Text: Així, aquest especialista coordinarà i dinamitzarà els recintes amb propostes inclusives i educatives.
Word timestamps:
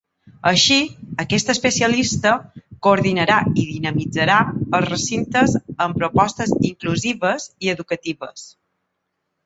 Així, 0.51 0.77
aquest 1.23 1.51
especialista 1.53 2.31
coordinarà 2.87 3.37
i 3.51 3.67
dinamitzarà 3.75 4.41
els 4.65 4.91
recintes 4.95 5.57
amb 5.87 6.03
propostes 6.03 6.59
inclusives 6.75 7.51
i 7.67 7.75
educatives. 7.77 8.53